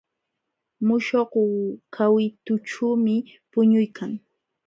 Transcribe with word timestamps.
Muśhuq 0.87 1.33
kawitućhuumi 1.95 3.15
puñuykan. 3.51 4.11